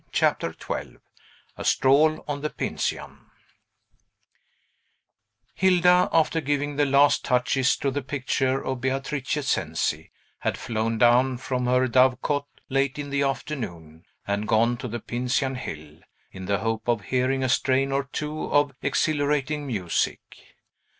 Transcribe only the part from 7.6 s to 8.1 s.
to the